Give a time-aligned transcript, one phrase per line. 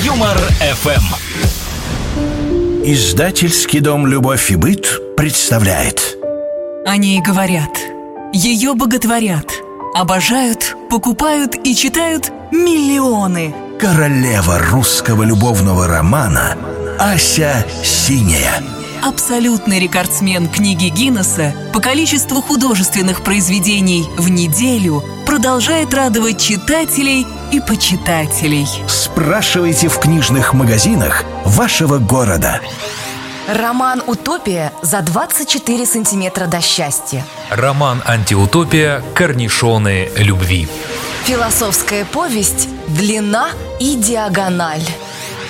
[0.00, 1.02] Юмор ФМ.
[2.84, 4.88] Издательский дом «Любовь и быт»
[5.18, 6.16] представляет
[6.86, 7.78] О ней говорят,
[8.32, 9.52] ее боготворят,
[9.94, 13.54] обожают, покупают и читают миллионы.
[13.78, 16.56] Королева русского любовного романа
[16.98, 18.62] Ася Синяя
[19.02, 28.66] Абсолютный рекордсмен книги Гиннесса по количеству художественных произведений в неделю продолжает радовать читателей и почитателей.
[28.86, 32.60] Спрашивайте в книжных магазинах вашего города
[33.48, 37.24] Роман «Утопия» за 24 сантиметра до счастья.
[37.48, 39.02] Роман «Антиутопия.
[39.14, 40.68] Корнишоны любви».
[41.24, 43.48] Философская повесть «Длина
[43.80, 44.84] и диагональ».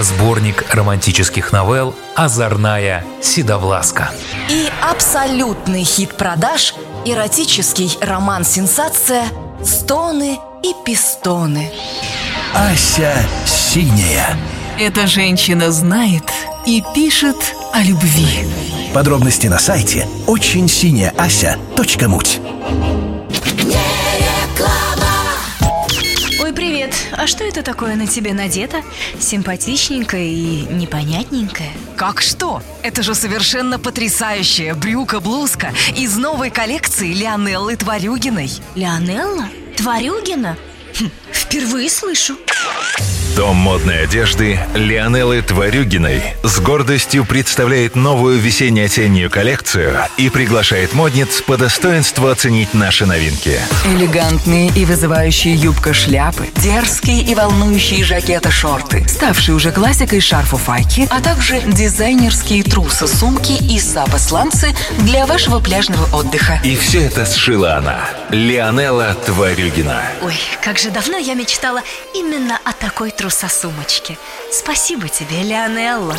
[0.00, 4.10] Сборник романтических новелл «Озорная седовласка».
[4.48, 9.28] И абсолютный хит продаж– эротический роман-сенсация
[9.64, 11.70] «Стоны и пистоны».
[12.54, 13.14] Ася
[13.46, 14.36] Синяя
[14.78, 16.24] Эта женщина знает
[16.66, 17.36] и пишет
[17.72, 18.46] о любви.
[18.94, 22.40] Подробности на сайте очень синяя ася.муть
[27.28, 28.82] что это такое на тебе надето?
[29.20, 31.70] Симпатичненькое и непонятненькое.
[31.96, 32.62] Как что?
[32.82, 38.50] Это же совершенно потрясающая брюка-блузка из новой коллекции Лионеллы Тварюгиной.
[38.74, 39.48] Леонелла?
[39.76, 40.56] Тварюгина?
[40.98, 42.36] Хм, впервые слышу.
[43.38, 51.56] Дом модной одежды Лионеллы Тварюгиной с гордостью представляет новую весенне-осеннюю коллекцию и приглашает модниц по
[51.56, 53.60] достоинству оценить наши новинки.
[53.84, 62.64] Элегантные и вызывающие юбка-шляпы, дерзкие и волнующие жакеты-шорты, ставшие уже классикой шарфу-файки, а также дизайнерские
[62.64, 66.60] трусы-сумки и сапы-сланцы для вашего пляжного отдыха.
[66.64, 68.00] И все это сшила она,
[68.30, 70.02] Лионелла Тварюгина.
[70.22, 71.82] Ой, как же давно я мечтала
[72.16, 74.16] именно о такой трусосумочке.
[74.50, 76.16] Спасибо тебе, Леонелла.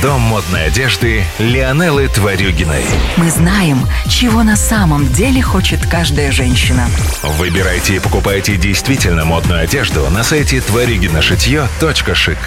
[0.00, 2.84] Дом модной одежды Лионеллы Тварюгиной.
[3.16, 6.86] Мы знаем, чего на самом деле хочет каждая женщина.
[7.22, 12.38] Выбирайте и покупайте действительно модную одежду на сайте тварюгинашитье.шик.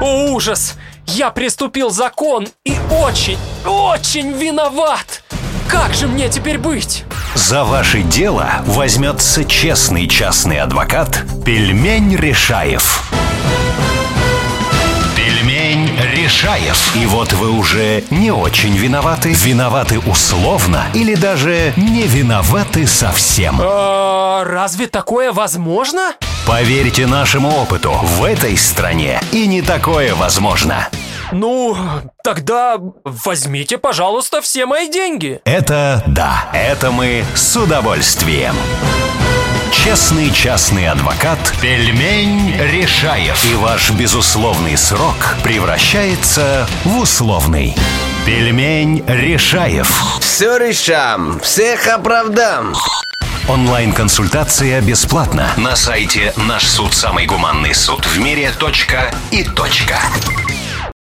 [0.00, 0.74] О, ужас!
[1.06, 5.13] Я приступил закон и очень, очень виноват!
[5.68, 7.04] Как же мне теперь быть?
[7.34, 13.10] За ваше дело возьмется честный частный адвокат Пельмень Решаев.
[15.16, 16.96] Пельмень Решаев.
[16.96, 23.58] И вот вы уже не очень виноваты, виноваты условно или даже не виноваты совсем.
[23.60, 26.14] А, разве такое возможно?
[26.46, 30.88] Поверьте нашему опыту, в этой стране и не такое возможно.
[31.32, 31.76] Ну,
[32.22, 35.40] тогда возьмите, пожалуйста, все мои деньги.
[35.44, 38.54] Это да, это мы с удовольствием.
[39.72, 43.44] Честный частный адвокат Пельмень Решаев.
[43.44, 47.76] И ваш безусловный срок превращается в условный.
[48.24, 50.18] Пельмень Решаев.
[50.20, 52.74] Все решам, всех оправдам.
[53.46, 59.98] Онлайн-консультация бесплатна на сайте наш суд самый гуманный суд в мире точка и точка.